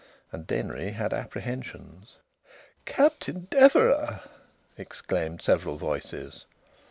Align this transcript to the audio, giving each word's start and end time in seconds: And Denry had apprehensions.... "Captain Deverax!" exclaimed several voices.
And 0.31 0.47
Denry 0.47 0.93
had 0.93 1.13
apprehensions.... 1.13 2.17
"Captain 2.85 3.45
Deverax!" 3.51 4.25
exclaimed 4.75 5.43
several 5.43 5.77
voices. 5.77 6.47